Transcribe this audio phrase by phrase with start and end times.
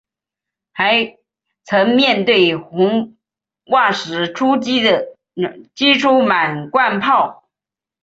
[0.71, 1.19] 还
[1.63, 3.17] 曾面对红
[3.65, 4.33] 袜时
[5.75, 7.43] 击出满贯炮。